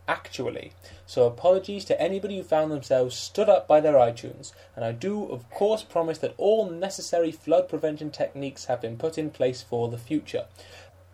Actually. 0.08 0.74
So 1.08 1.26
apologies 1.26 1.84
to 1.86 2.00
anybody 2.00 2.38
who 2.38 2.44
found 2.44 2.72
themselves 2.72 3.16
stood 3.16 3.50
up 3.50 3.68
by 3.68 3.80
their 3.80 3.96
iTunes. 3.96 4.54
And 4.76 4.86
I 4.86 4.92
do, 4.92 5.26
of 5.26 5.50
course, 5.50 5.82
promise 5.82 6.20
that 6.20 6.36
all 6.38 6.70
necessary 6.70 7.32
flood 7.32 7.68
prevention 7.68 8.12
techniques 8.12 8.66
have 8.66 8.82
been 8.82 8.98
put 8.98 9.18
in 9.18 9.32
place 9.32 9.64
for 9.64 9.90
the 9.90 9.98
future. 9.98 10.46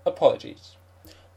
Apologies. 0.05 0.75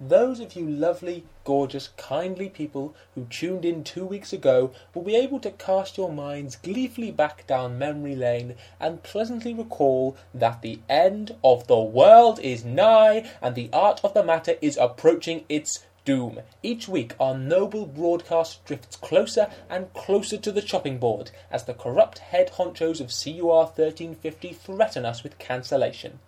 Those 0.01 0.41
of 0.41 0.57
you 0.57 0.69
lovely, 0.69 1.25
gorgeous, 1.45 1.91
kindly 1.97 2.49
people 2.49 2.97
who 3.15 3.27
tuned 3.27 3.65
in 3.65 3.85
two 3.85 4.05
weeks 4.05 4.33
ago 4.33 4.73
will 4.93 5.03
be 5.03 5.15
able 5.15 5.39
to 5.39 5.53
cast 5.53 5.97
your 5.97 6.11
minds 6.11 6.57
gleefully 6.57 7.13
back 7.13 7.47
down 7.47 7.79
memory 7.79 8.17
lane 8.17 8.57
and 8.81 9.05
pleasantly 9.05 9.55
recall 9.55 10.17
that 10.35 10.63
the 10.63 10.81
end 10.89 11.37
of 11.45 11.69
the 11.69 11.79
world 11.79 12.41
is 12.41 12.65
nigh 12.65 13.31
and 13.41 13.55
the 13.55 13.71
art 13.73 14.01
of 14.03 14.15
the 14.15 14.25
matter 14.25 14.57
is 14.61 14.77
approaching 14.77 15.45
its 15.49 15.85
doom. 16.05 16.41
Each 16.61 16.89
week, 16.89 17.15
our 17.21 17.39
noble 17.39 17.87
broadcast 17.87 18.65
drifts 18.65 18.97
closer 18.97 19.49
and 19.71 19.93
closer 19.95 20.37
to 20.39 20.51
the 20.51 20.61
chopping 20.61 20.99
board 20.99 21.31
as 21.53 21.65
the 21.65 21.73
corrupt 21.73 22.19
head 22.19 22.51
honchos 22.55 23.01
of 23.01 23.13
CUR 23.13 23.67
1350 23.67 24.53
threaten 24.55 25.07
us 25.07 25.23
with 25.23 25.39
cancellation. 25.39 26.19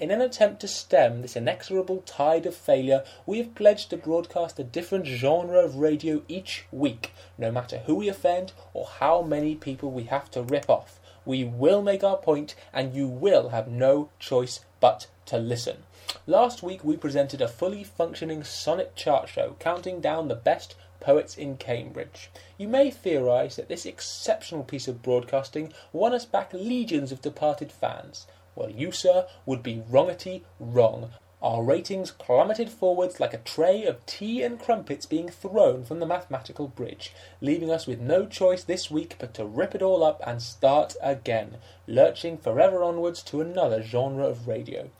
In 0.00 0.10
an 0.10 0.22
attempt 0.22 0.62
to 0.62 0.66
stem 0.66 1.20
this 1.20 1.36
inexorable 1.36 2.00
tide 2.06 2.46
of 2.46 2.54
failure, 2.54 3.04
we 3.26 3.36
have 3.36 3.54
pledged 3.54 3.90
to 3.90 3.98
broadcast 3.98 4.58
a 4.58 4.64
different 4.64 5.04
genre 5.04 5.62
of 5.62 5.76
radio 5.76 6.22
each 6.26 6.64
week, 6.72 7.12
no 7.36 7.52
matter 7.52 7.80
who 7.80 7.96
we 7.96 8.08
offend 8.08 8.54
or 8.72 8.86
how 8.86 9.20
many 9.20 9.54
people 9.54 9.90
we 9.90 10.04
have 10.04 10.30
to 10.30 10.42
rip 10.42 10.70
off. 10.70 10.98
We 11.26 11.44
will 11.44 11.82
make 11.82 12.02
our 12.02 12.16
point, 12.16 12.54
and 12.72 12.94
you 12.94 13.06
will 13.08 13.50
have 13.50 13.68
no 13.68 14.08
choice 14.18 14.60
but 14.80 15.06
to 15.26 15.36
listen. 15.36 15.82
Last 16.26 16.62
week 16.62 16.82
we 16.82 16.96
presented 16.96 17.42
a 17.42 17.46
fully 17.46 17.84
functioning 17.84 18.42
sonnet 18.42 18.96
chart 18.96 19.28
show 19.28 19.54
counting 19.58 20.00
down 20.00 20.28
the 20.28 20.34
best 20.34 20.76
poets 21.00 21.36
in 21.36 21.58
Cambridge. 21.58 22.30
You 22.56 22.68
may 22.68 22.90
theorise 22.90 23.56
that 23.56 23.68
this 23.68 23.84
exceptional 23.84 24.64
piece 24.64 24.88
of 24.88 25.02
broadcasting 25.02 25.74
won 25.92 26.14
us 26.14 26.24
back 26.24 26.54
legions 26.54 27.12
of 27.12 27.20
departed 27.20 27.70
fans. 27.70 28.26
Well, 28.54 28.70
you, 28.70 28.92
sir, 28.92 29.26
would 29.46 29.62
be 29.62 29.82
wrongety 29.90 30.42
wrong. 30.58 31.10
Our 31.42 31.62
ratings 31.62 32.10
plummeted 32.10 32.68
forwards 32.68 33.18
like 33.18 33.32
a 33.32 33.38
tray 33.38 33.84
of 33.84 34.04
tea 34.04 34.42
and 34.42 34.60
crumpets 34.60 35.06
being 35.06 35.30
thrown 35.30 35.84
from 35.84 35.98
the 35.98 36.06
mathematical 36.06 36.68
bridge, 36.68 37.14
leaving 37.40 37.70
us 37.70 37.86
with 37.86 37.98
no 37.98 38.26
choice 38.26 38.62
this 38.62 38.90
week 38.90 39.16
but 39.18 39.32
to 39.34 39.46
rip 39.46 39.74
it 39.74 39.80
all 39.80 40.04
up 40.04 40.20
and 40.26 40.42
start 40.42 40.96
again, 41.00 41.56
lurching 41.86 42.36
forever 42.36 42.82
onwards 42.82 43.22
to 43.22 43.40
another 43.40 43.82
genre 43.82 44.26
of 44.26 44.48
radio. 44.48 44.90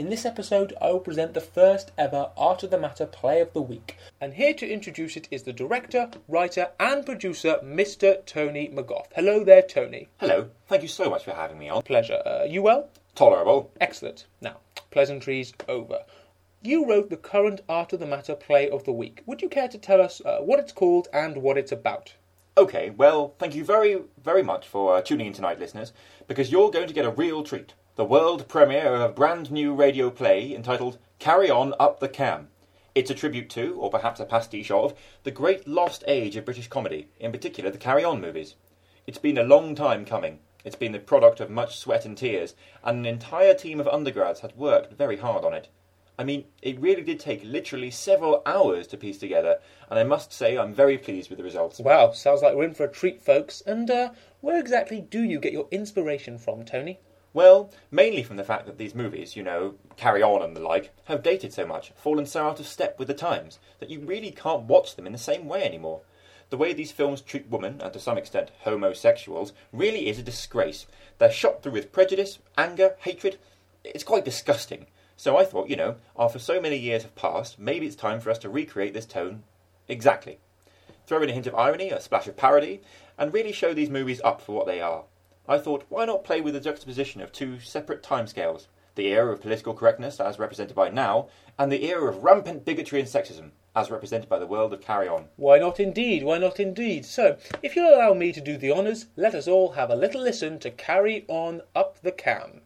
In 0.00 0.08
this 0.08 0.24
episode, 0.24 0.72
I 0.80 0.92
will 0.92 1.00
present 1.00 1.34
the 1.34 1.42
first 1.42 1.92
ever 1.98 2.30
Art 2.34 2.62
of 2.62 2.70
the 2.70 2.78
Matter 2.78 3.04
Play 3.04 3.42
of 3.42 3.52
the 3.52 3.60
Week, 3.60 3.98
and 4.18 4.32
here 4.32 4.54
to 4.54 4.66
introduce 4.66 5.14
it 5.14 5.28
is 5.30 5.42
the 5.42 5.52
director, 5.52 6.08
writer, 6.26 6.70
and 6.80 7.04
producer, 7.04 7.60
Mr. 7.62 8.24
Tony 8.24 8.70
McGough. 8.70 9.04
Hello 9.14 9.44
there, 9.44 9.60
Tony. 9.60 10.08
Hello. 10.16 10.48
Thank 10.68 10.80
you 10.80 10.88
so 10.88 11.10
much 11.10 11.24
for 11.24 11.32
having 11.32 11.58
me 11.58 11.68
on. 11.68 11.82
Pleasure. 11.82 12.22
Uh, 12.24 12.44
you 12.44 12.62
well? 12.62 12.88
Tolerable. 13.14 13.72
Excellent. 13.78 14.24
Now, 14.40 14.56
pleasantries 14.90 15.52
over. 15.68 15.98
You 16.62 16.88
wrote 16.88 17.10
the 17.10 17.18
current 17.18 17.60
Art 17.68 17.92
of 17.92 18.00
the 18.00 18.06
Matter 18.06 18.34
Play 18.34 18.70
of 18.70 18.84
the 18.84 18.92
Week. 18.92 19.22
Would 19.26 19.42
you 19.42 19.50
care 19.50 19.68
to 19.68 19.76
tell 19.76 20.00
us 20.00 20.22
uh, 20.24 20.38
what 20.38 20.58
it's 20.58 20.72
called 20.72 21.08
and 21.12 21.42
what 21.42 21.58
it's 21.58 21.72
about? 21.72 22.14
Okay, 22.56 22.88
well, 22.88 23.34
thank 23.38 23.54
you 23.54 23.64
very, 23.64 23.98
very 24.24 24.42
much 24.42 24.66
for 24.66 24.96
uh, 24.96 25.02
tuning 25.02 25.26
in 25.26 25.34
tonight, 25.34 25.60
listeners, 25.60 25.92
because 26.26 26.50
you're 26.50 26.70
going 26.70 26.88
to 26.88 26.94
get 26.94 27.04
a 27.04 27.10
real 27.10 27.42
treat 27.42 27.74
the 28.00 28.06
world 28.06 28.48
premiere 28.48 28.94
of 28.94 29.02
a 29.02 29.12
brand 29.12 29.50
new 29.50 29.74
radio 29.74 30.08
play 30.08 30.54
entitled 30.54 30.96
Carry 31.18 31.50
On 31.50 31.74
Up 31.78 32.00
the 32.00 32.08
Cam. 32.08 32.48
It's 32.94 33.10
a 33.10 33.14
tribute 33.14 33.50
to, 33.50 33.74
or 33.74 33.90
perhaps 33.90 34.18
a 34.18 34.24
pastiche 34.24 34.70
of, 34.70 34.94
the 35.22 35.30
great 35.30 35.68
lost 35.68 36.02
age 36.08 36.34
of 36.34 36.46
British 36.46 36.68
comedy, 36.68 37.08
in 37.18 37.30
particular 37.30 37.70
the 37.70 37.76
Carry 37.76 38.02
On 38.02 38.18
movies. 38.18 38.54
It's 39.06 39.18
been 39.18 39.36
a 39.36 39.42
long 39.42 39.74
time 39.74 40.06
coming. 40.06 40.38
It's 40.64 40.76
been 40.76 40.92
the 40.92 40.98
product 40.98 41.40
of 41.40 41.50
much 41.50 41.76
sweat 41.76 42.06
and 42.06 42.16
tears, 42.16 42.54
and 42.82 43.00
an 43.00 43.04
entire 43.04 43.52
team 43.52 43.78
of 43.78 43.88
undergrads 43.88 44.40
had 44.40 44.56
worked 44.56 44.94
very 44.94 45.18
hard 45.18 45.44
on 45.44 45.52
it. 45.52 45.68
I 46.18 46.24
mean, 46.24 46.46
it 46.62 46.80
really 46.80 47.02
did 47.02 47.20
take 47.20 47.44
literally 47.44 47.90
several 47.90 48.40
hours 48.46 48.86
to 48.86 48.96
piece 48.96 49.18
together, 49.18 49.58
and 49.90 49.98
I 49.98 50.04
must 50.04 50.32
say 50.32 50.56
I'm 50.56 50.72
very 50.72 50.96
pleased 50.96 51.28
with 51.28 51.36
the 51.36 51.44
results. 51.44 51.78
Wow, 51.78 52.12
sounds 52.12 52.40
like 52.40 52.54
we're 52.54 52.64
in 52.64 52.72
for 52.72 52.84
a 52.84 52.90
treat, 52.90 53.20
folks. 53.20 53.60
And 53.66 53.90
uh, 53.90 54.12
where 54.40 54.58
exactly 54.58 55.02
do 55.02 55.22
you 55.22 55.38
get 55.38 55.52
your 55.52 55.68
inspiration 55.70 56.38
from, 56.38 56.64
Tony? 56.64 56.98
Well, 57.32 57.70
mainly 57.92 58.24
from 58.24 58.36
the 58.36 58.44
fact 58.44 58.66
that 58.66 58.76
these 58.76 58.94
movies, 58.94 59.36
you 59.36 59.44
know, 59.44 59.76
Carry 59.96 60.20
On 60.22 60.42
and 60.42 60.56
the 60.56 60.60
like, 60.60 60.90
have 61.04 61.22
dated 61.22 61.52
so 61.52 61.64
much, 61.64 61.92
fallen 61.96 62.26
so 62.26 62.46
out 62.46 62.58
of 62.58 62.66
step 62.66 62.98
with 62.98 63.06
the 63.06 63.14
times, 63.14 63.60
that 63.78 63.88
you 63.88 64.00
really 64.00 64.32
can't 64.32 64.64
watch 64.64 64.96
them 64.96 65.06
in 65.06 65.12
the 65.12 65.18
same 65.18 65.46
way 65.46 65.62
anymore. 65.62 66.00
The 66.50 66.56
way 66.56 66.72
these 66.72 66.90
films 66.90 67.20
treat 67.20 67.48
women, 67.48 67.80
and 67.80 67.92
to 67.92 68.00
some 68.00 68.18
extent 68.18 68.50
homosexuals, 68.62 69.52
really 69.72 70.08
is 70.08 70.18
a 70.18 70.24
disgrace. 70.24 70.86
They're 71.18 71.30
shot 71.30 71.62
through 71.62 71.72
with 71.72 71.92
prejudice, 71.92 72.40
anger, 72.58 72.96
hatred. 72.98 73.38
It's 73.84 74.02
quite 74.02 74.24
disgusting. 74.24 74.86
So 75.16 75.36
I 75.36 75.44
thought, 75.44 75.70
you 75.70 75.76
know, 75.76 75.96
after 76.18 76.40
so 76.40 76.60
many 76.60 76.76
years 76.76 77.04
have 77.04 77.14
passed, 77.14 77.60
maybe 77.60 77.86
it's 77.86 77.94
time 77.94 78.18
for 78.18 78.30
us 78.30 78.38
to 78.38 78.48
recreate 78.48 78.94
this 78.94 79.06
tone 79.06 79.44
exactly. 79.86 80.40
Throw 81.06 81.22
in 81.22 81.30
a 81.30 81.32
hint 81.32 81.46
of 81.46 81.54
irony, 81.54 81.90
a 81.90 82.00
splash 82.00 82.26
of 82.26 82.36
parody, 82.36 82.80
and 83.16 83.32
really 83.32 83.52
show 83.52 83.72
these 83.72 83.90
movies 83.90 84.20
up 84.24 84.40
for 84.40 84.52
what 84.52 84.66
they 84.66 84.80
are. 84.80 85.04
I 85.50 85.58
thought, 85.58 85.84
why 85.88 86.04
not 86.04 86.22
play 86.22 86.40
with 86.40 86.54
the 86.54 86.60
juxtaposition 86.60 87.20
of 87.20 87.32
two 87.32 87.58
separate 87.58 88.04
timescales? 88.04 88.68
The 88.94 89.08
era 89.08 89.32
of 89.32 89.40
political 89.40 89.74
correctness, 89.74 90.20
as 90.20 90.38
represented 90.38 90.76
by 90.76 90.90
now, 90.90 91.26
and 91.58 91.72
the 91.72 91.90
era 91.90 92.08
of 92.08 92.22
rampant 92.22 92.64
bigotry 92.64 93.00
and 93.00 93.08
sexism, 93.08 93.50
as 93.74 93.90
represented 93.90 94.28
by 94.28 94.38
the 94.38 94.46
world 94.46 94.72
of 94.72 94.80
Carry 94.80 95.08
On. 95.08 95.24
Why 95.34 95.58
not 95.58 95.80
indeed? 95.80 96.22
Why 96.22 96.38
not 96.38 96.60
indeed? 96.60 97.04
So, 97.04 97.36
if 97.64 97.74
you'll 97.74 97.92
allow 97.92 98.14
me 98.14 98.32
to 98.32 98.40
do 98.40 98.56
the 98.56 98.70
honours, 98.70 99.06
let 99.16 99.34
us 99.34 99.48
all 99.48 99.72
have 99.72 99.90
a 99.90 99.96
little 99.96 100.22
listen 100.22 100.60
to 100.60 100.70
Carry 100.70 101.24
On 101.26 101.62
Up 101.74 102.00
the 102.00 102.12
Cam. 102.12 102.60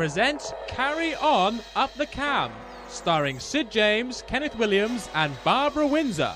We 0.00 0.06
present 0.06 0.54
Carry 0.66 1.14
On 1.16 1.60
Up 1.76 1.92
the 1.92 2.06
Cam, 2.06 2.50
starring 2.88 3.38
Sid 3.38 3.70
James, 3.70 4.24
Kenneth 4.26 4.56
Williams, 4.56 5.10
and 5.12 5.36
Barbara 5.44 5.86
Windsor. 5.86 6.34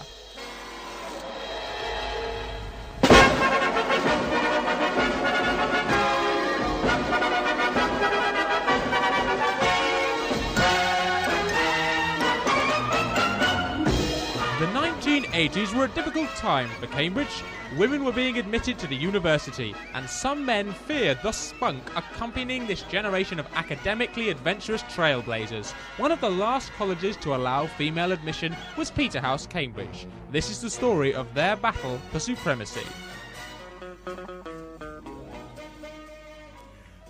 1980s 14.85 15.75
were 15.75 15.87
a 15.87 15.89
difficult 15.89 16.29
time 16.37 16.69
for 16.79 16.87
Cambridge. 16.89 17.43
Women 17.79 18.05
were 18.05 18.13
being 18.13 18.37
admitted 18.37 18.79
to 18.79 18.87
the 18.87 18.95
university, 18.95 19.75
and 19.95 20.07
some 20.07 20.45
men 20.45 20.75
feared 20.75 21.19
the 21.23 21.33
spunk 21.33 21.83
accompanying 21.97 22.67
this 22.67 22.83
generation 22.83 23.41
of 23.41 23.47
academically 23.55 24.29
adventurous 24.29 24.83
trailblazers. 24.83 25.73
One 25.97 26.13
of 26.13 26.21
the 26.21 26.29
last 26.31 26.71
colleges 26.73 27.17
to 27.23 27.35
allow 27.35 27.67
female 27.67 28.13
admission 28.13 28.55
was 28.77 28.91
Peterhouse, 28.91 29.47
Cambridge. 29.47 30.07
This 30.31 30.51
is 30.51 30.61
the 30.61 30.69
story 30.69 31.15
of 31.15 31.33
their 31.33 31.57
battle 31.57 31.97
for 32.13 32.21
supremacy. 32.21 32.87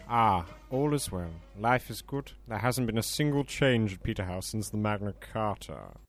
Ah, 0.09 0.47
all 0.71 0.95
is 0.95 1.11
well. 1.11 1.33
Life 1.59 1.91
is 1.91 2.03
good. 2.03 2.31
There 2.47 2.59
hasn't 2.59 2.87
been 2.87 2.99
a 2.99 3.03
single 3.03 3.43
change 3.43 3.95
at 3.95 4.05
Peterhouse 4.05 4.47
since 4.47 4.69
the 4.69 4.79
Magna 4.79 5.13
Carta. 5.15 6.04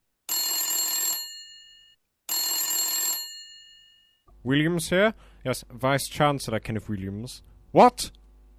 Williams 4.46 4.90
here? 4.90 5.14
Yes, 5.44 5.66
Vice 5.72 6.08
Chancellor 6.08 6.60
Kenneth 6.60 6.88
Williams. 6.88 7.42
What? 7.72 8.12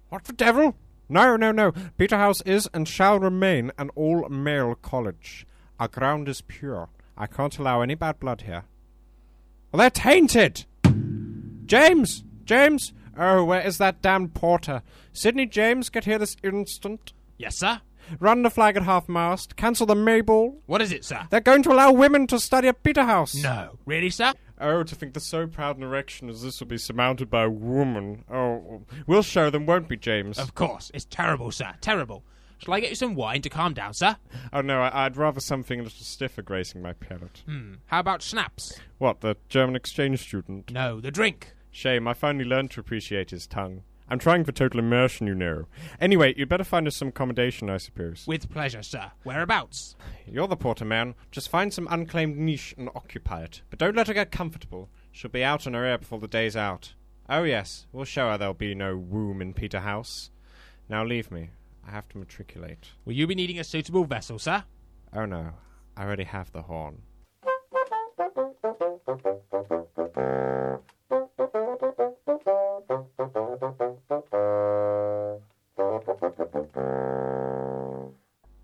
What 0.09 0.25
the 0.25 0.33
devil? 0.33 0.75
No, 1.09 1.35
no, 1.37 1.51
no. 1.51 1.71
Peterhouse 1.97 2.41
is 2.41 2.69
and 2.73 2.87
shall 2.87 3.19
remain 3.19 3.71
an 3.77 3.89
all 3.95 4.27
male 4.29 4.75
college. 4.75 5.47
Our 5.79 5.87
ground 5.87 6.27
is 6.27 6.41
pure. 6.41 6.89
I 7.17 7.27
can't 7.27 7.57
allow 7.57 7.81
any 7.81 7.95
bad 7.95 8.19
blood 8.19 8.41
here. 8.41 8.65
Well, 9.71 9.79
they're 9.79 9.89
tainted! 9.89 10.65
James! 11.65 12.23
James! 12.43 12.93
Oh, 13.17 13.43
where 13.45 13.61
is 13.61 13.77
that 13.79 14.01
damned 14.01 14.33
porter? 14.33 14.83
Sydney 15.11 15.45
James, 15.45 15.89
get 15.89 16.05
here 16.05 16.19
this 16.19 16.35
instant. 16.43 17.13
Yes, 17.37 17.57
sir. 17.57 17.81
Run 18.19 18.43
the 18.43 18.49
flag 18.49 18.77
at 18.77 18.83
half 18.83 19.09
mast. 19.09 19.55
Cancel 19.55 19.85
the 19.85 19.95
Mayball. 19.95 20.57
What 20.65 20.81
is 20.81 20.91
it, 20.91 21.03
sir? 21.03 21.27
They're 21.29 21.41
going 21.41 21.63
to 21.63 21.71
allow 21.73 21.91
women 21.91 22.27
to 22.27 22.39
study 22.39 22.67
at 22.67 22.83
Peterhouse. 22.83 23.35
No. 23.35 23.79
Really, 23.85 24.09
sir? 24.09 24.33
Oh, 24.59 24.83
to 24.83 24.95
think 24.95 25.13
the 25.13 25.19
so 25.19 25.45
proud 25.47 25.77
an 25.77 25.83
erection 25.83 26.29
as 26.29 26.41
this 26.41 26.59
will 26.59 26.67
be 26.67 26.77
surmounted 26.77 27.29
by 27.29 27.43
a 27.43 27.49
woman. 27.49 28.23
Oh, 28.31 28.81
we'll 29.05 29.21
show 29.21 29.49
them, 29.49 29.65
won't 29.65 29.87
we, 29.89 29.97
James? 29.97 30.39
Of 30.39 30.55
course. 30.55 30.89
It's 30.93 31.05
terrible, 31.05 31.51
sir. 31.51 31.73
Terrible. 31.81 32.23
Shall 32.59 32.73
I 32.73 32.79
get 32.79 32.89
you 32.89 32.95
some 32.95 33.13
wine 33.13 33.43
to 33.43 33.49
calm 33.49 33.73
down, 33.75 33.93
sir? 33.93 34.17
Oh 34.51 34.61
no, 34.61 34.81
I- 34.81 35.05
I'd 35.05 35.15
rather 35.15 35.39
something 35.39 35.79
a 35.79 35.83
little 35.83 35.99
stiffer 36.03 36.41
gracing 36.41 36.81
my 36.81 36.93
palate. 36.93 37.43
Hmm. 37.45 37.75
How 37.85 37.99
about 37.99 38.23
schnapps? 38.23 38.79
What, 38.97 39.21
the 39.21 39.37
German 39.47 39.75
exchange 39.75 40.21
student? 40.21 40.71
No, 40.71 40.99
the 40.99 41.11
drink. 41.11 41.53
Shame, 41.69 42.07
I 42.07 42.15
finally 42.15 42.45
learned 42.45 42.71
to 42.71 42.79
appreciate 42.79 43.29
his 43.29 43.45
tongue. 43.45 43.83
I'm 44.09 44.19
trying 44.19 44.45
for 44.45 44.53
total 44.53 44.79
immersion, 44.79 45.27
you 45.27 45.35
know. 45.35 45.65
Anyway, 45.99 46.33
you'd 46.37 46.47
better 46.47 46.63
find 46.63 46.87
us 46.87 46.95
some 46.95 47.09
accommodation, 47.09 47.69
I 47.69 47.77
suppose. 47.77 48.25
With 48.25 48.49
pleasure, 48.49 48.81
sir. 48.81 49.11
Whereabouts? 49.23 49.95
You're 50.25 50.47
the 50.47 50.55
porter 50.55 50.85
man. 50.85 51.15
Just 51.31 51.49
find 51.49 51.73
some 51.73 51.87
unclaimed 51.91 52.37
niche 52.37 52.73
and 52.77 52.89
occupy 52.95 53.43
it. 53.43 53.61
But 53.69 53.79
don't 53.79 53.95
let 53.95 54.07
her 54.07 54.13
get 54.13 54.31
comfortable. 54.31 54.89
She'll 55.11 55.31
be 55.31 55.43
out 55.43 55.67
on 55.67 55.73
her 55.73 55.85
ear 55.85 55.97
before 55.97 56.19
the 56.19 56.27
day's 56.27 56.55
out. 56.55 56.93
Oh 57.29 57.43
yes, 57.43 57.87
we'll 57.91 58.05
show 58.05 58.29
her 58.29 58.37
there'll 58.37 58.53
be 58.53 58.73
no 58.73 58.95
womb 58.95 59.41
in 59.41 59.53
Peterhouse. 59.53 60.31
Now 60.87 61.03
leave 61.03 61.29
me. 61.29 61.49
I 61.85 61.91
have 61.91 62.07
to 62.09 62.17
matriculate. 62.17 62.89
Will 63.03 63.13
you 63.13 63.27
be 63.27 63.35
needing 63.35 63.59
a 63.59 63.63
suitable 63.65 64.05
vessel, 64.05 64.39
sir? 64.39 64.63
Oh 65.13 65.25
no, 65.25 65.51
I 65.97 66.03
already 66.03 66.23
have 66.23 66.51
the 66.53 66.61
horn. 66.61 67.01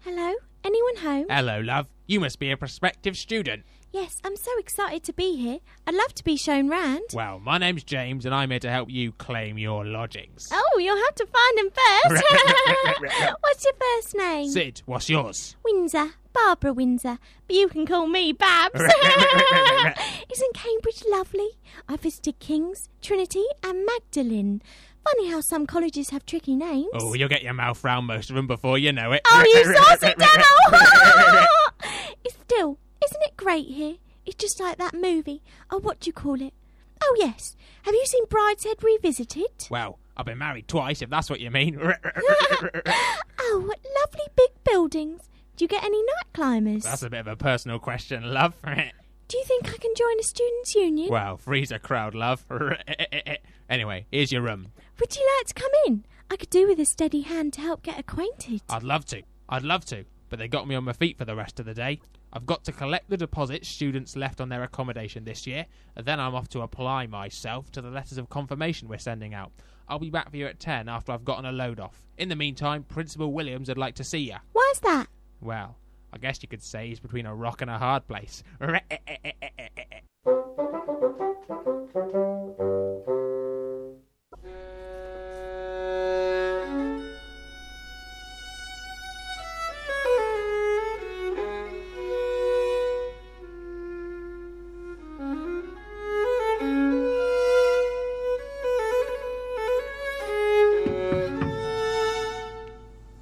Hello? 0.01 0.33
Anyone 0.63 0.95
home? 0.98 1.25
Hello, 1.30 1.60
love. 1.62 1.88
You 2.06 2.19
must 2.19 2.38
be 2.38 2.51
a 2.51 2.57
prospective 2.57 3.18
student. 3.18 3.63
yes, 3.92 4.19
I'm 4.24 4.36
so 4.36 4.51
excited 4.60 5.04
to 5.06 5.13
be 5.13 5.36
here. 5.36 5.57
I'd 5.88 5.95
love 5.95 6.13
to 6.13 6.24
be 6.24 6.38
shown 6.38 6.69
round. 6.69 7.06
Well, 7.13 7.39
my 7.39 7.57
name's 7.57 7.83
James, 7.83 8.25
and 8.27 8.36
I'm 8.36 8.51
here 8.51 8.60
to 8.60 8.69
help 8.69 8.92
you 8.92 9.13
claim 9.13 9.57
your 9.57 9.83
lodgings. 9.83 10.48
Oh, 10.51 10.77
you'll 10.80 10.95
have 10.95 11.16
to 11.16 11.25
find 11.25 11.57
them 11.57 11.69
first. 11.71 12.24
What's 13.42 13.66
your 13.66 13.74
first 13.80 14.16
name? 14.16 14.50
Sid, 14.50 14.83
what's 14.86 15.09
yours? 15.09 15.56
Windsor. 15.66 16.12
Barbara 16.33 16.74
Windsor. 16.74 17.19
But 17.47 17.56
you 17.56 17.68
can 17.69 17.85
call 17.85 18.07
me 18.07 18.31
Babs. 18.33 18.75
Isn't 20.31 20.53
Cambridge 20.53 21.03
lovely? 21.09 21.50
I 21.88 21.97
visited 21.97 22.39
King's, 22.39 22.89
Trinity, 23.01 23.44
and 23.63 23.85
Magdalen. 23.85 24.62
Funny 25.06 25.30
how 25.30 25.41
some 25.41 25.65
colleges 25.65 26.09
have 26.12 26.25
tricky 26.25 26.56
names. 26.56 26.88
Oh, 26.94 27.13
you'll 27.13 27.30
get 27.30 27.44
your 27.44 27.53
mouth 27.53 27.83
round 27.83 28.07
most 28.07 28.30
of 28.30 28.35
them 28.35 28.47
before 28.47 28.77
you 28.77 28.91
know 28.94 29.12
it. 29.12 29.21
Oh, 29.30 29.44
you 29.45 29.75
saucy 29.75 30.13
devil! 30.18 31.47
it's 32.24 32.38
still, 32.45 32.77
isn't 33.06 33.24
it 33.24 33.35
great 33.35 33.68
here? 33.68 33.95
It's 34.25 34.35
just 34.35 34.62
like 34.62 34.77
that 34.77 34.94
movie. 34.94 35.44
Oh, 35.69 35.80
what 35.80 36.00
do 36.00 36.07
you 36.07 36.13
call 36.13 36.41
it? 36.41 36.53
Oh, 37.01 37.15
yes. 37.19 37.57
Have 37.81 37.94
you 37.94 38.06
seen 38.06 38.25
Brideshead 38.27 38.81
Revisited? 38.81 39.68
Well, 39.69 40.00
I've 40.15 40.25
been 40.25 40.38
married 40.38 40.69
twice, 40.69 41.01
if 41.01 41.09
that's 41.09 41.30
what 41.30 41.41
you 41.41 41.51
mean. 41.51 41.77
Oh, 41.81 43.59
what 43.59 43.80
lovely 44.01 44.25
big 44.38 44.51
buildings. 44.63 45.21
Do 45.63 45.75
you 45.75 45.80
get 45.80 45.86
any 45.86 46.04
night 46.04 46.33
climbers? 46.33 46.83
that's 46.83 47.04
a 47.04 47.10
bit 47.10 47.21
of 47.21 47.27
a 47.27 47.38
personal 47.38 47.80
question, 47.80 48.33
love. 48.33 48.54
Do 49.30 49.38
you 49.38 49.44
think 49.45 49.74
I 49.74 49.77
can 49.77 49.94
join 49.95 50.19
a 50.19 50.24
students' 50.24 50.75
union? 50.75 51.07
well, 51.10 51.38
freeze 51.38 51.71
a 51.71 51.80
crowd, 51.80 52.13
love. 52.13 52.44
anyway, 53.69 54.06
here's 54.12 54.33
your 54.33 54.42
room. 54.42 54.74
Would 55.00 55.15
you 55.15 55.25
like 55.38 55.48
to 55.48 55.54
come 55.54 55.71
in? 55.88 56.04
I 56.30 56.36
could 56.36 56.50
do 56.50 56.68
with 56.68 56.81
a 56.81 56.86
steady 56.86 57.21
hand 57.21 57.54
to 57.54 57.62
help 57.62 57.81
get 57.81 57.98
acquainted. 57.98 58.62
I'd 58.69 58.83
love 58.83 59.06
to. 59.06 59.24
I'd 59.48 59.63
love 59.63 59.86
to. 59.86 60.04
But 60.27 60.39
they 60.39 60.50
got 60.50 60.68
me 60.68 60.75
on 60.75 60.83
my 60.83 60.92
feet 60.92 61.18
for 61.18 61.24
the 61.24 61.33
rest 61.33 61.62
of 61.62 61.66
the 61.66 61.74
day. 61.74 62.01
I've 62.33 62.45
got 62.45 62.66
to 62.66 62.74
collect 62.74 63.09
the 63.09 63.16
deposits 63.16 63.69
students 63.69 64.18
left 64.18 64.42
on 64.42 64.50
their 64.50 64.63
accommodation 64.63 65.24
this 65.24 65.48
year, 65.48 65.66
and 65.95 66.06
then 66.06 66.19
I'm 66.19 66.36
off 66.36 66.50
to 66.50 66.59
apply 66.59 67.07
myself 67.07 67.71
to 67.71 67.81
the 67.81 67.89
letters 67.89 68.18
of 68.18 68.27
confirmation 68.27 68.89
we're 68.89 68.98
sending 68.98 69.33
out. 69.33 69.54
I'll 69.88 70.00
be 70.00 70.09
back 70.09 70.30
for 70.30 70.36
you 70.36 70.48
at 70.48 70.59
10 70.59 70.89
after 70.89 71.13
I've 71.13 71.24
gotten 71.24 71.45
a 71.45 71.54
load 71.54 71.80
off. 71.80 72.04
In 72.18 72.27
the 72.27 72.36
meantime, 72.36 72.83
Principal 72.83 73.31
Williams 73.31 73.69
would 73.69 73.77
like 73.77 73.95
to 73.95 74.04
see 74.04 74.19
you. 74.19 74.36
Why's 74.51 74.81
that? 74.81 75.07
Well, 75.44 75.75
I 76.13 76.19
guess 76.19 76.42
you 76.42 76.48
could 76.48 76.63
say 76.63 76.88
he's 76.88 77.01
between 77.01 77.25
a 77.25 77.36
rock 77.36 77.62
and 77.62 77.69
a 77.69 77.78
hard 77.78 78.07
place. 78.07 78.44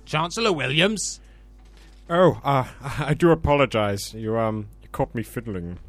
Chancellor 0.05 0.51
Williams? 0.51 1.19
Oh, 2.13 2.39
uh, 2.43 2.65
I 2.99 3.13
do 3.13 3.31
apologize. 3.31 4.13
You, 4.13 4.37
um, 4.37 4.67
you 4.83 4.89
caught 4.89 5.15
me 5.15 5.23
fiddling. 5.23 5.79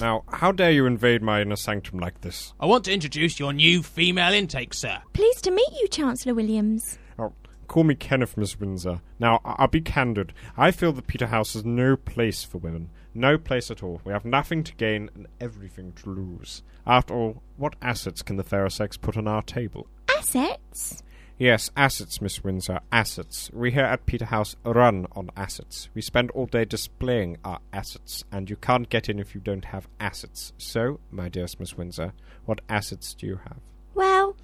Now, 0.00 0.22
how 0.28 0.52
dare 0.52 0.70
you 0.70 0.86
invade 0.86 1.20
my 1.22 1.40
inner 1.42 1.56
sanctum 1.56 1.98
like 1.98 2.20
this? 2.20 2.52
I 2.60 2.66
want 2.66 2.84
to 2.84 2.92
introduce 2.92 3.38
your 3.40 3.52
new 3.52 3.82
female 3.82 4.32
intake, 4.32 4.72
sir. 4.74 4.98
Pleased 5.12 5.44
to 5.44 5.50
meet 5.50 5.68
you, 5.80 5.88
Chancellor 5.88 6.34
Williams. 6.34 6.98
Oh, 7.18 7.32
call 7.68 7.84
me 7.84 7.94
Kenneth, 7.94 8.36
Miss 8.36 8.58
Windsor. 8.58 9.00
Now, 9.20 9.40
I- 9.44 9.54
I'll 9.58 9.68
be 9.68 9.80
candid. 9.80 10.32
I 10.56 10.70
feel 10.72 10.92
that 10.92 11.06
Peterhouse 11.06 11.54
is 11.54 11.64
no 11.64 11.96
place 11.96 12.42
for 12.44 12.58
women. 12.58 12.90
No 13.14 13.38
place 13.38 13.70
at 13.70 13.82
all. 13.84 14.00
We 14.04 14.12
have 14.12 14.24
nothing 14.24 14.64
to 14.64 14.74
gain 14.74 15.10
and 15.14 15.28
everything 15.40 15.92
to 16.02 16.10
lose. 16.10 16.62
After 16.86 17.14
all, 17.14 17.42
what 17.56 17.76
assets 17.80 18.22
can 18.22 18.36
the 18.36 18.42
fairer 18.44 18.70
sex 18.70 18.96
put 18.96 19.16
on 19.16 19.28
our 19.28 19.42
table? 19.42 19.86
Assets? 20.08 21.03
Yes, 21.36 21.68
assets, 21.76 22.20
Miss 22.20 22.44
Windsor, 22.44 22.78
assets. 22.92 23.50
We 23.52 23.72
here 23.72 23.84
at 23.84 24.06
Peterhouse 24.06 24.54
run 24.64 25.08
on 25.16 25.30
assets. 25.36 25.88
We 25.92 26.00
spend 26.00 26.30
all 26.30 26.46
day 26.46 26.64
displaying 26.64 27.38
our 27.44 27.58
assets, 27.72 28.22
and 28.30 28.48
you 28.48 28.54
can't 28.54 28.88
get 28.88 29.08
in 29.08 29.18
if 29.18 29.34
you 29.34 29.40
don't 29.40 29.64
have 29.64 29.88
assets. 29.98 30.52
So, 30.58 31.00
my 31.10 31.28
dearest 31.28 31.58
Miss 31.58 31.76
Windsor, 31.76 32.12
what 32.44 32.60
assets 32.68 33.14
do 33.14 33.26
you 33.26 33.40
have? 33.42 33.56
Well, 33.94 34.36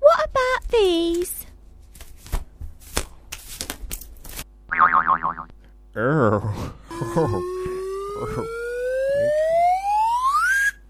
what 0.00 0.24
about 0.24 0.68
these? 0.70 1.44
Oh. 5.94 6.78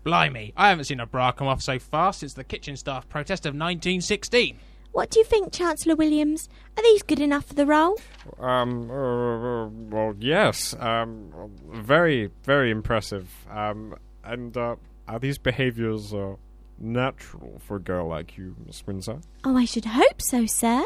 Blimey, 0.05 0.53
I 0.57 0.69
haven't 0.69 0.85
seen 0.85 1.01
a 1.01 1.07
bra 1.07 1.33
come 1.33 1.49
off 1.49 1.63
so 1.63 1.81
fast 1.81 2.21
since 2.21 2.35
the 2.35 2.45
kitchen 2.45 2.77
staff 2.77 3.09
protest 3.09 3.45
of 3.45 3.55
1916. 3.55 4.57
What 4.93 5.11
do 5.11 5.19
you 5.19 5.25
think, 5.25 5.53
Chancellor 5.53 5.97
Williams? 5.97 6.49
Are 6.77 6.83
these 6.83 7.03
good 7.03 7.21
enough 7.21 7.47
for 7.47 7.55
the 7.55 7.67
role? 7.67 7.99
Um, 8.39 8.91
uh, 8.91 9.69
well, 9.69 10.15
yes. 10.19 10.75
Um, 10.79 11.33
very, 11.71 12.31
very 12.45 12.71
impressive. 12.71 13.31
Um, 13.51 13.95
and, 14.23 14.57
uh, 14.57 14.77
are 15.09 15.19
these 15.19 15.39
behaviors, 15.39 16.13
uh, 16.13 16.35
natural 16.79 17.61
for 17.65 17.77
a 17.77 17.81
girl 17.81 18.09
like 18.09 18.37
you, 18.37 18.55
Miss 18.67 18.87
Windsor? 18.87 19.21
Oh, 19.45 19.57
I 19.57 19.65
should 19.65 19.85
hope 19.87 20.21
so, 20.21 20.45
sir. 20.47 20.85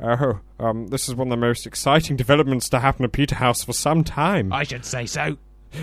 Oh, 0.00 0.40
um, 0.58 0.86
this 0.88 1.08
is 1.08 1.14
one 1.14 1.28
of 1.28 1.30
the 1.30 1.36
most 1.36 1.66
exciting 1.66 2.16
developments 2.16 2.68
to 2.70 2.78
happen 2.80 3.04
at 3.04 3.12
Peterhouse 3.12 3.64
for 3.64 3.72
some 3.72 4.04
time. 4.04 4.52
I 4.52 4.62
should 4.62 4.84
say 4.84 5.04
so. 5.06 5.36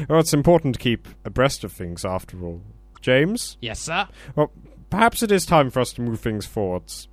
Well, 0.08 0.20
it's 0.20 0.34
important 0.34 0.76
to 0.76 0.80
keep 0.80 1.08
abreast 1.26 1.64
of 1.64 1.72
things, 1.72 2.06
after 2.06 2.42
all. 2.44 2.62
James? 3.02 3.58
Yes, 3.62 3.80
sir. 3.80 4.08
Well, 4.36 4.52
perhaps 4.90 5.22
it 5.24 5.32
is 5.32 5.46
time 5.46 5.70
for 5.70 5.82
us 5.82 5.94
to 5.94 6.02
move 6.02 6.20
things 6.20 6.46
forwards. 6.46 7.08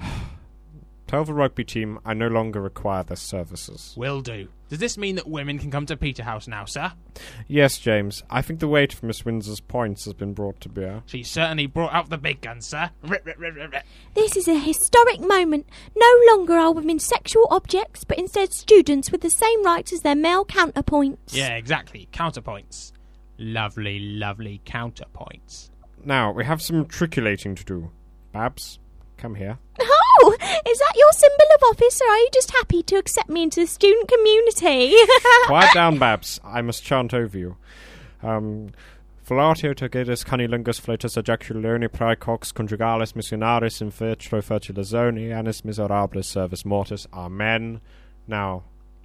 Tell 1.10 1.24
the 1.24 1.34
rugby 1.34 1.64
team 1.64 1.98
I 2.04 2.14
no 2.14 2.28
longer 2.28 2.60
require 2.60 3.02
their 3.02 3.16
services. 3.16 3.94
Will 3.96 4.20
do. 4.20 4.46
Does 4.68 4.78
this 4.78 4.96
mean 4.96 5.16
that 5.16 5.26
women 5.28 5.58
can 5.58 5.72
come 5.72 5.84
to 5.86 5.96
Peterhouse 5.96 6.46
now, 6.46 6.64
sir? 6.64 6.92
Yes, 7.48 7.78
James, 7.78 8.22
I 8.30 8.42
think 8.42 8.60
the 8.60 8.68
weight 8.68 8.94
of 8.94 9.02
Miss 9.02 9.24
Windsor's 9.24 9.58
points 9.58 10.04
has 10.04 10.14
been 10.14 10.34
brought 10.34 10.60
to 10.60 10.68
bear. 10.68 11.02
She 11.06 11.24
certainly 11.24 11.66
brought 11.66 11.92
out 11.92 12.10
the 12.10 12.16
big 12.16 12.40
guns, 12.40 12.66
sir. 12.68 12.90
Rip, 13.02 13.26
rip, 13.26 13.40
rip, 13.40 13.56
rip, 13.56 13.72
rip. 13.72 13.82
This 14.14 14.36
is 14.36 14.46
a 14.46 14.56
historic 14.56 15.18
moment. 15.20 15.66
No 15.96 16.20
longer 16.28 16.54
are 16.54 16.72
women 16.72 17.00
sexual 17.00 17.48
objects, 17.50 18.04
but 18.04 18.16
instead 18.16 18.52
students 18.52 19.10
with 19.10 19.22
the 19.22 19.30
same 19.30 19.64
rights 19.64 19.92
as 19.92 20.02
their 20.02 20.14
male 20.14 20.44
counterpoints. 20.44 21.34
Yeah, 21.34 21.56
exactly. 21.56 22.08
Counterpoints. 22.12 22.92
Lovely, 23.38 23.98
lovely 23.98 24.60
counterpoints. 24.64 25.70
Now, 26.04 26.30
we 26.30 26.44
have 26.44 26.62
some 26.62 26.78
matriculating 26.78 27.56
to 27.56 27.64
do. 27.64 27.90
Babs, 28.32 28.78
come 29.16 29.34
here. 29.34 29.58
Oh, 30.22 30.36
is 30.66 30.78
that 30.78 30.92
your 30.96 31.12
symbol 31.12 31.46
of 31.54 31.62
office, 31.70 32.00
or 32.00 32.08
are 32.08 32.18
you 32.18 32.28
just 32.32 32.50
happy 32.50 32.82
to 32.82 32.96
accept 32.96 33.28
me 33.28 33.42
into 33.42 33.60
the 33.60 33.66
student 33.66 34.08
community? 34.08 34.94
Quiet 35.46 35.72
down, 35.74 35.98
Babs. 35.98 36.40
I 36.44 36.60
must 36.62 36.84
chant 36.84 37.14
over 37.14 37.38
you. 37.38 37.56
Um, 38.22 38.70
Volatio 39.26 39.74
tergidus 39.74 40.24
cunnilingus 40.24 40.80
flatus 40.80 41.16
ejaculoni 41.16 41.88
praecox 41.88 42.52
conjugalis 42.52 43.12
missionaris 43.12 43.80
in 43.80 43.90
vitro 43.90 44.40
fertilizoni 44.42 45.32
annis 45.32 45.60
miserabilis 45.60 46.24
servus 46.24 46.64
mortis. 46.64 47.06
Amen. 47.12 47.80
Now, 48.26 48.64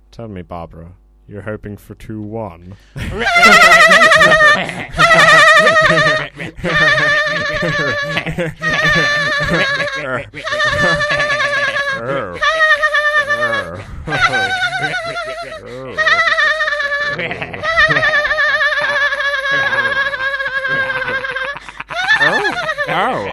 tell 0.10 0.28
me, 0.28 0.42
Barbara, 0.42 0.96
you're 1.28 1.42
hoping 1.42 1.78
for 1.78 1.96
2 1.96 2.22
1. 2.22 2.76
Oh, 22.18 22.52
oh, 22.88 23.32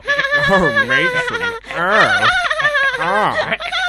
oh, 0.51 0.87
matron. 0.87 1.43
Oh, 1.71 2.27
oh, 2.99 3.37
oh, 3.39 3.82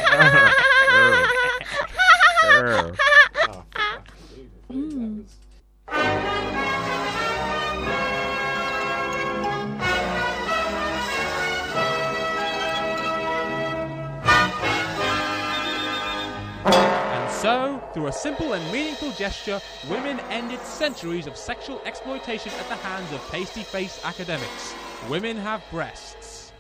gesture, 19.43 19.65
women 19.89 20.19
ended 20.29 20.59
centuries 20.62 21.27
of 21.27 21.35
sexual 21.38 21.81
exploitation 21.85 22.51
at 22.59 22.67
the 22.69 22.75
hands 22.75 23.12
of 23.12 23.21
pasty 23.31 23.62
faced 23.62 24.03
academics. 24.05 24.73
Women 25.09 25.38
have 25.38 25.63
breasts. 25.69 26.51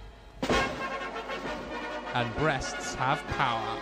And 2.13 2.35
breasts 2.37 2.95
have 2.95 3.25
power. 3.27 3.79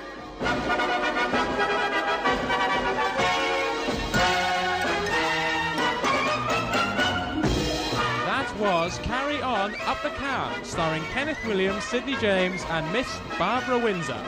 That 8.26 8.54
was 8.60 9.00
Carry 9.00 9.42
On 9.42 9.76
Up 9.86 10.02
the 10.02 10.10
Cam, 10.12 10.64
starring 10.64 11.04
Kenneth 11.06 11.44
Williams, 11.46 11.84
Sidney 11.84 12.16
James, 12.18 12.64
and 12.70 12.92
Miss 12.94 13.20
Barbara 13.38 13.80
Windsor. 13.80 14.22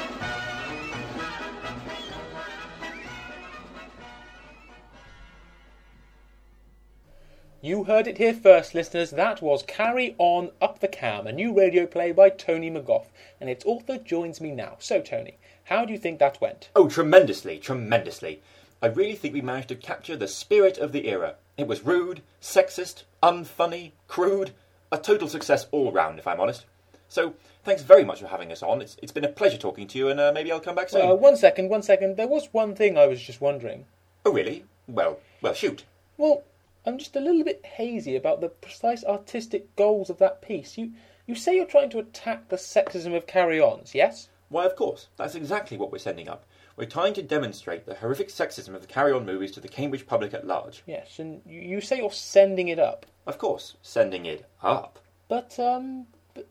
You 7.65 7.85
heard 7.85 8.07
it 8.07 8.17
here 8.17 8.33
first, 8.33 8.75
listeners. 8.75 9.11
That 9.11 9.41
was 9.41 9.63
Carry 9.63 10.15
On 10.17 10.51
Up 10.61 10.79
the 10.81 10.87
Cam, 10.89 11.25
a 11.25 11.31
new 11.31 11.57
radio 11.57 11.85
play 11.85 12.11
by 12.11 12.29
Tony 12.29 12.69
McGough, 12.69 13.05
and 13.39 13.49
its 13.49 13.63
author 13.63 13.97
joins 13.97 14.41
me 14.41 14.51
now. 14.51 14.75
So, 14.79 14.99
Tony, 14.99 15.37
how 15.63 15.85
do 15.85 15.93
you 15.93 15.97
think 15.97 16.19
that 16.19 16.41
went? 16.41 16.67
Oh, 16.75 16.89
tremendously, 16.89 17.59
tremendously. 17.59 18.41
I 18.81 18.87
really 18.87 19.15
think 19.15 19.33
we 19.33 19.39
managed 19.39 19.69
to 19.69 19.75
capture 19.75 20.17
the 20.17 20.27
spirit 20.27 20.77
of 20.77 20.91
the 20.91 21.07
era. 21.07 21.35
It 21.55 21.67
was 21.67 21.85
rude, 21.85 22.21
sexist, 22.41 23.03
unfunny, 23.23 23.93
crude, 24.09 24.51
a 24.91 24.97
total 24.97 25.29
success 25.29 25.65
all 25.71 25.93
round, 25.93 26.19
if 26.19 26.27
I'm 26.27 26.41
honest. 26.41 26.65
So, 27.07 27.33
thanks 27.63 27.81
very 27.81 28.03
much 28.03 28.19
for 28.19 28.27
having 28.27 28.51
us 28.51 28.61
on. 28.61 28.81
It's, 28.81 28.97
it's 29.01 29.13
been 29.13 29.23
a 29.23 29.29
pleasure 29.29 29.57
talking 29.57 29.87
to 29.87 29.97
you, 29.97 30.09
and 30.09 30.19
uh, 30.19 30.33
maybe 30.33 30.51
I'll 30.51 30.59
come 30.59 30.75
back 30.75 30.89
soon. 30.89 31.09
Uh, 31.09 31.15
one 31.15 31.37
second, 31.37 31.69
one 31.69 31.81
second. 31.81 32.17
There 32.17 32.27
was 32.27 32.49
one 32.51 32.75
thing 32.75 32.97
I 32.97 33.07
was 33.07 33.21
just 33.21 33.39
wondering. 33.39 33.85
oh, 34.25 34.33
really? 34.33 34.65
Well, 34.85 35.19
well, 35.41 35.53
shoot. 35.53 35.85
Well, 36.17 36.43
I'm 36.85 36.97
just 36.97 37.15
a 37.15 37.19
little 37.21 37.43
bit 37.43 37.65
hazy 37.65 38.15
about 38.15 38.41
the 38.41 38.49
precise 38.49 39.03
artistic 39.05 39.75
goals 39.75 40.09
of 40.09 40.17
that 40.19 40.41
piece. 40.41 40.77
You 40.77 40.91
you 41.25 41.35
say 41.35 41.55
you're 41.55 41.65
trying 41.65 41.89
to 41.91 41.99
attack 41.99 42.49
the 42.49 42.57
sexism 42.57 43.15
of 43.15 43.25
carry-ons, 43.27 43.95
yes? 43.95 44.27
Why, 44.49 44.65
of 44.65 44.75
course. 44.75 45.07
That's 45.15 45.35
exactly 45.35 45.77
what 45.77 45.91
we're 45.91 45.97
sending 45.99 46.27
up. 46.27 46.45
We're 46.75 46.85
trying 46.85 47.13
to 47.13 47.23
demonstrate 47.23 47.85
the 47.85 47.95
horrific 47.95 48.27
sexism 48.29 48.75
of 48.75 48.81
the 48.81 48.87
Carry 48.87 49.13
On 49.13 49.25
movies 49.25 49.51
to 49.51 49.59
the 49.61 49.67
Cambridge 49.69 50.05
public 50.05 50.33
at 50.33 50.45
large. 50.45 50.83
Yes, 50.85 51.19
and 51.19 51.41
you, 51.45 51.61
you 51.61 51.81
say 51.81 51.97
you're 51.97 52.11
sending 52.11 52.67
it 52.67 52.79
up, 52.79 53.05
Of 53.25 53.37
course, 53.37 53.75
sending 53.81 54.25
it 54.25 54.45
up. 54.61 54.99
but 55.29 55.57
um, 55.59 56.07
But, 56.33 56.47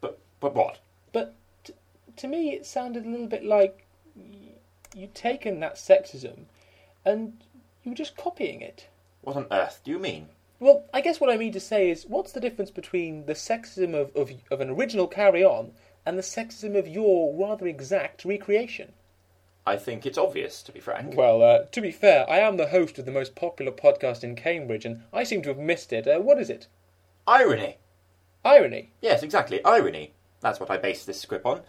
but 0.00 0.18
but 0.40 0.54
what? 0.54 0.80
but 1.12 1.34
t- 1.64 1.72
to 2.16 2.28
me 2.28 2.52
it 2.52 2.66
sounded 2.66 3.06
a 3.06 3.08
little 3.08 3.26
bit 3.28 3.44
like 3.44 3.86
y- 4.14 4.54
you'd 4.94 5.14
taken 5.14 5.60
that 5.60 5.76
sexism 5.76 6.44
and 7.06 7.42
you 7.84 7.92
were 7.92 7.96
just 7.96 8.16
copying 8.16 8.60
it. 8.60 8.88
What 9.22 9.36
on 9.36 9.46
earth 9.50 9.80
do 9.84 9.90
you 9.90 9.98
mean? 9.98 10.28
Well, 10.58 10.84
I 10.92 11.00
guess 11.00 11.20
what 11.20 11.30
I 11.30 11.36
mean 11.36 11.52
to 11.52 11.60
say 11.60 11.90
is, 11.90 12.04
what's 12.06 12.32
the 12.32 12.40
difference 12.40 12.70
between 12.70 13.26
the 13.26 13.34
sexism 13.34 13.94
of, 13.94 14.14
of, 14.14 14.30
of 14.50 14.60
an 14.60 14.70
original 14.70 15.08
Carry 15.08 15.42
On 15.44 15.72
and 16.04 16.18
the 16.18 16.22
sexism 16.22 16.76
of 16.76 16.86
your 16.86 17.34
rather 17.34 17.66
exact 17.66 18.24
recreation? 18.24 18.92
I 19.64 19.76
think 19.76 20.04
it's 20.04 20.18
obvious, 20.18 20.62
to 20.64 20.72
be 20.72 20.80
frank. 20.80 21.16
Well, 21.16 21.40
uh, 21.40 21.64
to 21.70 21.80
be 21.80 21.92
fair, 21.92 22.28
I 22.28 22.38
am 22.38 22.56
the 22.56 22.68
host 22.68 22.98
of 22.98 23.06
the 23.06 23.12
most 23.12 23.36
popular 23.36 23.70
podcast 23.70 24.24
in 24.24 24.34
Cambridge, 24.34 24.84
and 24.84 25.02
I 25.12 25.22
seem 25.22 25.42
to 25.42 25.50
have 25.50 25.58
missed 25.58 25.92
it. 25.92 26.06
Uh, 26.06 26.18
what 26.18 26.40
is 26.40 26.50
it? 26.50 26.66
Irony! 27.26 27.78
Irony. 28.44 28.90
Yes, 29.00 29.22
exactly, 29.22 29.64
irony. 29.64 30.14
That's 30.40 30.58
what 30.58 30.72
I 30.72 30.76
base 30.76 31.04
this 31.04 31.20
script 31.20 31.46
on. 31.46 31.60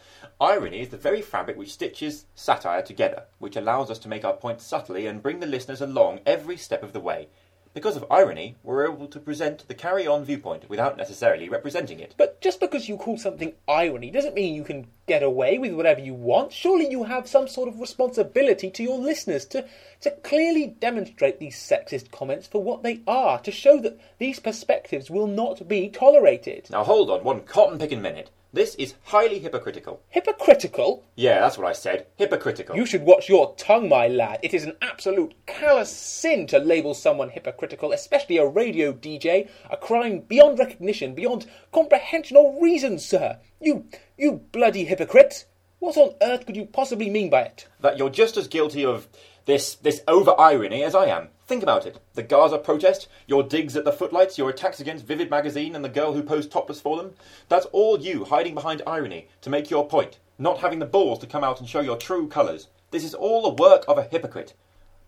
Irony 0.41 0.81
is 0.81 0.89
the 0.89 0.97
very 0.97 1.21
fabric 1.21 1.55
which 1.55 1.73
stitches 1.73 2.25
satire 2.33 2.81
together, 2.81 3.25
which 3.37 3.55
allows 3.55 3.91
us 3.91 3.99
to 3.99 4.07
make 4.07 4.25
our 4.25 4.33
point 4.33 4.61
subtly 4.61 5.05
and 5.05 5.21
bring 5.21 5.39
the 5.39 5.45
listeners 5.45 5.81
along 5.81 6.21
every 6.25 6.57
step 6.57 6.81
of 6.81 6.93
the 6.93 6.99
way. 6.99 7.27
Because 7.73 7.95
of 7.95 8.05
irony, 8.11 8.55
we're 8.61 8.85
able 8.85 9.07
to 9.07 9.19
present 9.19 9.67
the 9.67 9.73
carry 9.73 10.05
on 10.05 10.23
viewpoint 10.23 10.69
without 10.69 10.95
necessarily 10.95 11.49
representing 11.49 11.99
it. 11.99 12.13
But 12.17 12.39
just 12.39 12.59
because 12.59 12.87
you 12.87 12.97
call 12.97 13.17
something 13.17 13.53
irony 13.67 14.11
doesn't 14.11 14.35
mean 14.35 14.53
you 14.53 14.63
can 14.63 14.85
get 15.07 15.23
away 15.23 15.57
with 15.57 15.73
whatever 15.73 15.99
you 15.99 16.13
want. 16.13 16.53
Surely 16.53 16.87
you 16.87 17.05
have 17.05 17.27
some 17.27 17.47
sort 17.47 17.67
of 17.67 17.79
responsibility 17.79 18.69
to 18.69 18.83
your 18.83 18.99
listeners 18.99 19.45
to, 19.45 19.65
to 20.01 20.11
clearly 20.23 20.67
demonstrate 20.67 21.39
these 21.39 21.55
sexist 21.55 22.11
comments 22.11 22.45
for 22.45 22.61
what 22.61 22.83
they 22.83 23.01
are, 23.07 23.39
to 23.39 23.51
show 23.51 23.79
that 23.81 23.99
these 24.19 24.39
perspectives 24.39 25.09
will 25.09 25.27
not 25.27 25.67
be 25.67 25.89
tolerated. 25.89 26.67
Now 26.69 26.83
hold 26.83 27.09
on 27.09 27.23
one 27.23 27.41
cotton 27.41 27.79
picking 27.79 28.03
minute. 28.03 28.29
This 28.53 28.75
is 28.75 28.93
highly 29.05 29.39
hypocritical. 29.39 29.99
Hypocritical? 30.09 31.03
Yeah, 31.15 31.39
that's 31.39 31.57
what 31.57 31.65
I 31.65 31.73
said. 31.73 32.05
Hypocritical. 32.17 32.75
You 32.75 32.85
should 32.85 33.01
watch 33.01 33.27
your 33.27 33.55
tongue, 33.55 33.89
my 33.89 34.07
lad. 34.07 34.41
It 34.43 34.53
is 34.53 34.63
an 34.63 34.77
absolute 34.79 35.33
callous 35.47 35.89
sin 35.89 36.45
to 36.47 36.59
label 36.59 36.93
someone 36.93 37.29
hypocritical, 37.29 37.91
especially 37.91 38.37
a 38.37 38.45
radio 38.45 38.93
DJ. 38.93 39.49
A 39.71 39.77
crime 39.77 40.19
beyond 40.19 40.59
recognition, 40.59 41.15
beyond 41.15 41.47
comprehension 41.71 42.37
or 42.37 42.61
reason, 42.61 42.99
sir. 42.99 43.39
You, 43.59 43.87
you 44.19 44.43
bloody 44.51 44.85
hypocrite! 44.85 45.45
What 45.79 45.97
on 45.97 46.13
earth 46.21 46.45
could 46.45 46.55
you 46.55 46.65
possibly 46.65 47.09
mean 47.09 47.31
by 47.31 47.41
it? 47.41 47.67
that 47.81 47.97
you're 47.97 48.11
just 48.11 48.37
as 48.37 48.47
guilty 48.47 48.85
of 48.85 49.07
this 49.45 49.75
this 49.75 50.01
over 50.07 50.39
irony 50.39 50.83
as 50.83 50.93
I 50.93 51.07
am. 51.07 51.29
Think 51.53 51.61
about 51.61 51.85
it. 51.85 51.99
The 52.15 52.23
Gaza 52.23 52.57
protest, 52.57 53.07
your 53.27 53.43
digs 53.43 53.75
at 53.75 53.85
the 53.85 53.91
footlights, 53.91 54.39
your 54.39 54.49
attacks 54.49 54.79
against 54.79 55.05
Vivid 55.05 55.29
magazine 55.29 55.75
and 55.75 55.85
the 55.85 55.89
girl 55.89 56.13
who 56.13 56.23
posed 56.23 56.49
topless 56.49 56.81
for 56.81 56.97
them. 56.97 57.11
That's 57.47 57.67
all 57.67 57.99
you 57.99 58.25
hiding 58.25 58.55
behind 58.55 58.81
irony 58.87 59.27
to 59.41 59.51
make 59.51 59.69
your 59.69 59.87
point, 59.87 60.17
not 60.39 60.61
having 60.61 60.79
the 60.79 60.87
balls 60.87 61.19
to 61.19 61.27
come 61.27 61.43
out 61.43 61.59
and 61.59 61.69
show 61.69 61.81
your 61.81 61.95
true 61.95 62.27
colours. 62.27 62.69
This 62.89 63.03
is 63.03 63.13
all 63.13 63.43
the 63.43 63.61
work 63.61 63.85
of 63.87 63.99
a 63.99 64.03
hypocrite. 64.05 64.55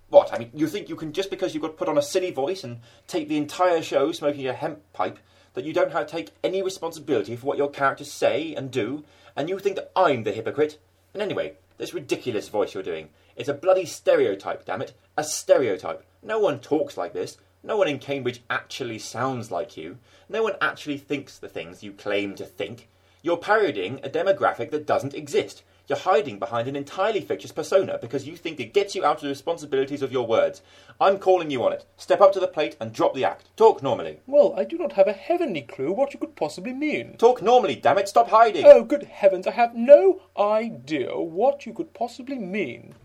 What? 0.09 0.31
I 0.31 0.37
mean, 0.37 0.51
you 0.53 0.67
think 0.67 0.87
you 0.87 0.95
can 0.95 1.13
just 1.13 1.31
because 1.31 1.55
you've 1.55 1.63
got 1.63 1.69
to 1.69 1.77
put 1.77 1.89
on 1.89 1.97
a 1.97 2.03
silly 2.03 2.29
voice 2.29 2.63
and 2.63 2.79
take 3.07 3.27
the 3.27 3.37
entire 3.37 3.81
show 3.81 4.11
smoking 4.11 4.45
a 4.45 4.53
hemp 4.53 4.81
pipe 4.93 5.17
that 5.55 5.65
you 5.65 5.73
don't 5.73 5.93
have 5.93 6.05
to 6.05 6.11
take 6.11 6.29
any 6.43 6.61
responsibility 6.61 7.35
for 7.35 7.47
what 7.47 7.57
your 7.57 7.71
characters 7.71 8.11
say 8.11 8.53
and 8.53 8.69
do, 8.69 9.03
and 9.35 9.49
you 9.49 9.57
think 9.57 9.77
that 9.77 9.91
I'm 9.95 10.21
the 10.21 10.31
hypocrite? 10.31 10.77
And 11.11 11.23
anyway, 11.23 11.53
this 11.79 11.95
ridiculous 11.95 12.49
voice 12.49 12.75
you're 12.75 12.83
doing, 12.83 13.09
it's 13.35 13.49
a 13.49 13.53
bloody 13.53 13.85
stereotype, 13.85 14.65
damn 14.65 14.81
it. 14.81 14.93
A 15.17 15.23
stereotype. 15.23 16.03
No 16.25 16.39
one 16.39 16.59
talks 16.59 16.97
like 16.97 17.13
this. 17.13 17.37
No 17.61 17.77
one 17.77 17.87
in 17.87 17.99
Cambridge 17.99 18.41
actually 18.49 18.97
sounds 18.97 19.51
like 19.51 19.77
you. 19.77 19.99
No 20.27 20.41
one 20.41 20.55
actually 20.59 20.97
thinks 20.97 21.37
the 21.37 21.47
things 21.47 21.83
you 21.83 21.91
claim 21.91 22.33
to 22.35 22.45
think. 22.45 22.89
You're 23.21 23.37
parodying 23.37 23.99
a 24.03 24.09
demographic 24.09 24.71
that 24.71 24.87
doesn't 24.87 25.13
exist. 25.13 25.61
You're 25.87 25.99
hiding 25.99 26.39
behind 26.39 26.67
an 26.67 26.75
entirely 26.75 27.21
fictitious 27.21 27.51
persona 27.51 27.99
because 28.01 28.25
you 28.25 28.35
think 28.35 28.59
it 28.59 28.73
gets 28.73 28.95
you 28.95 29.05
out 29.05 29.17
of 29.17 29.21
the 29.21 29.27
responsibilities 29.27 30.01
of 30.01 30.11
your 30.11 30.25
words. 30.25 30.63
I'm 30.99 31.19
calling 31.19 31.51
you 31.51 31.63
on 31.63 31.73
it. 31.73 31.85
Step 31.95 32.21
up 32.21 32.33
to 32.33 32.39
the 32.39 32.47
plate 32.47 32.75
and 32.79 32.91
drop 32.91 33.13
the 33.13 33.23
act. 33.23 33.55
Talk 33.55 33.83
normally. 33.83 34.17
Well, 34.25 34.55
I 34.57 34.63
do 34.63 34.79
not 34.79 34.93
have 34.93 35.07
a 35.07 35.13
heavenly 35.13 35.61
clue 35.61 35.91
what 35.91 36.11
you 36.11 36.19
could 36.19 36.35
possibly 36.35 36.73
mean. 36.73 37.17
Talk 37.17 37.43
normally, 37.43 37.75
damn 37.75 37.99
it. 37.99 38.09
Stop 38.09 38.29
hiding. 38.29 38.65
Oh, 38.65 38.83
good 38.83 39.03
heavens, 39.03 39.45
I 39.45 39.51
have 39.51 39.75
no 39.75 40.23
idea 40.35 41.15
what 41.19 41.67
you 41.67 41.73
could 41.73 41.93
possibly 41.93 42.39
mean. 42.39 42.95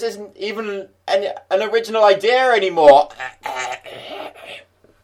This 0.00 0.14
isn't 0.14 0.34
even 0.38 0.88
an, 1.08 1.26
an 1.50 1.62
original 1.62 2.04
idea 2.04 2.52
anymore. 2.52 3.10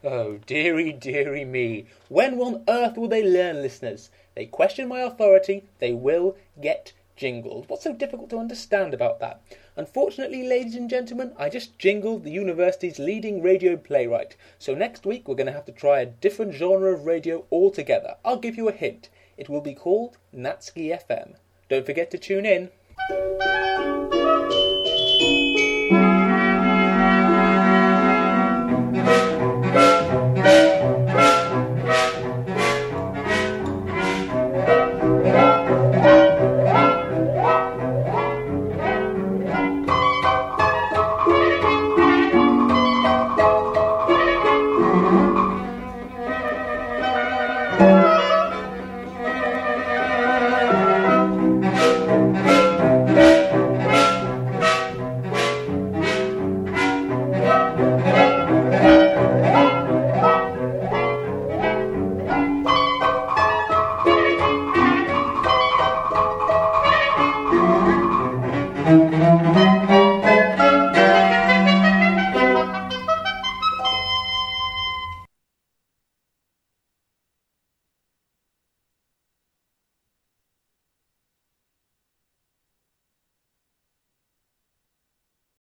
Oh, 0.03 0.39
dearie, 0.47 0.93
dearie 0.93 1.45
me. 1.45 1.87
When 2.09 2.41
on 2.41 2.65
earth 2.67 2.97
will 2.97 3.09
they 3.09 3.23
learn, 3.23 3.61
listeners? 3.61 4.09
They 4.35 4.47
question 4.47 4.89
my 4.89 5.01
authority, 5.01 5.65
they 5.81 5.93
will 5.93 6.37
get 6.59 6.95
jingled. 7.15 7.69
What's 7.69 7.85
so 7.85 7.93
difficult 7.93 8.31
to 8.31 8.39
understand 8.39 8.95
about 8.95 9.21
that? 9.21 9.43
Unfortunately, 9.75 10.49
ladies 10.49 10.77
and 10.77 10.89
gentlemen, 10.89 11.35
I 11.37 11.51
just 11.51 11.79
jingled 11.79 12.25
the 12.25 12.31
university's 12.31 12.99
leading 12.99 13.43
radio 13.43 13.77
playwright. 13.77 14.37
So 14.59 14.75
next 14.75 15.05
week 15.05 15.29
we're 15.29 15.35
going 15.35 15.49
to 15.49 15.53
have 15.53 15.67
to 15.67 15.73
try 15.73 16.01
a 16.01 16.07
different 16.07 16.55
genre 16.55 16.95
of 16.95 17.05
radio 17.05 17.45
altogether. 17.53 18.15
I'll 18.25 18.39
give 18.39 18.57
you 18.57 18.69
a 18.69 18.73
hint. 18.73 19.11
It 19.37 19.51
will 19.51 19.61
be 19.61 19.75
called 19.75 20.17
Natski 20.35 20.89
FM. 20.89 21.35
Don't 21.69 21.85
forget 21.85 22.11
to 22.13 22.19
tune 22.19 22.47
in. 22.47 23.76